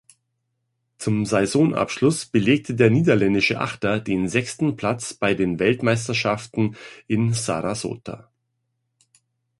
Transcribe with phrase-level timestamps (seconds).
[0.97, 8.31] Zum Saisonabschluss belegte der niederländische Achter den sechsten Platz bei den Weltmeisterschaften in Sarasota.